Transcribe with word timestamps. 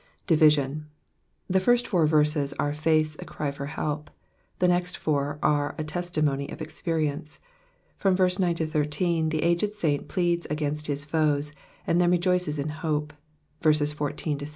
Division.— 0.25 0.87
The 1.47 1.59
first 1.59 1.85
four 1.87 2.07
verses 2.07 2.53
are 2.53 2.73
faith's 2.73 3.15
cry 3.27 3.51
for 3.51 3.67
help; 3.67 4.09
the 4.57 4.67
next 4.67 4.97
four 4.97 5.37
are 5.43 5.75
a 5.77 5.83
tesiimomf 5.83 6.49
cf 6.49 6.59
experience. 6.59 7.37
From 7.97 8.15
verse 8.15 8.37
9—13, 8.39 9.29
the 9.29 9.43
aged 9.43 9.75
saint 9.75 10.07
pleads 10.07 10.47
against 10.49 10.87
his 10.87 11.05
foes, 11.05 11.53
and 11.85 12.01
then 12.01 12.09
rejoices 12.09 12.57
in 12.57 12.69
hope, 12.69 13.13
verses 13.61 13.93
14— 13.93 14.39
16. 14.39 14.49